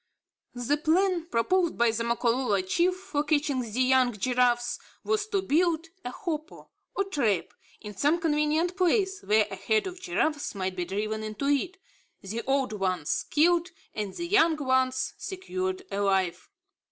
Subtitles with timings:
[0.55, 5.89] The plan proposed by the Makololo chief for catching the young giraffes, was to build
[6.03, 10.85] a hopo or trap, in some convenient place where a herd of giraffes might be
[10.85, 11.77] driven into it,
[12.19, 16.49] the old ones killed and the young ones secured alive.